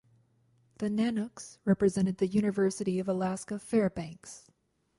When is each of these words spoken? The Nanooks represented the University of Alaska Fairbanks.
The 0.79 0.89
Nanooks 0.89 1.59
represented 1.63 2.17
the 2.17 2.25
University 2.25 2.97
of 2.97 3.07
Alaska 3.07 3.59
Fairbanks. 3.59 4.49